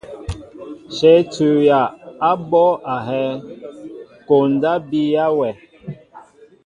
[0.95, 1.81] Shéé tuya
[2.29, 3.27] a ɓɔ ahɛɛ,
[4.27, 5.57] koondaan biya wɛʼ.